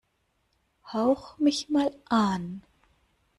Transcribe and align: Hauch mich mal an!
Hauch 0.93 1.37
mich 1.37 1.69
mal 1.69 1.95
an! 2.05 2.63